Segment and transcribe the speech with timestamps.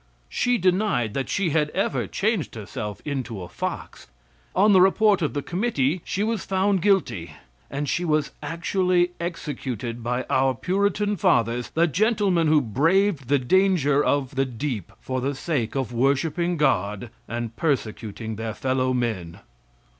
[0.29, 4.07] She denied that she had ever changed herself into a fox.
[4.55, 7.33] On the report of the committee she was found guilty,
[7.69, 14.03] and she was actually executed by our Puritan fathers, the gentlemen who braved the danger
[14.03, 19.39] of the deep for the sake of worshiping God and persecuting their fellow men.